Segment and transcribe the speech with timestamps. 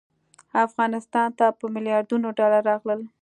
[0.65, 2.99] افغانستان ته په میلیاردونو ډالر راغلل.